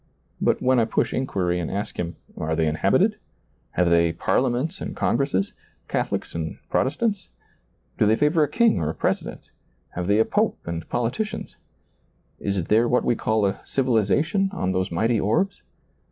[0.41, 3.17] But when I push inquiry and ask him, Are they inhabited?
[3.73, 5.53] have they parliaments and congresses.
[5.87, 7.29] Catholics and Protestants?
[7.99, 9.51] do they (aver a king or a president?
[9.91, 11.55] have they a pope and politicians?
[12.39, 15.61] is there what we call a civilization on those mighty orbs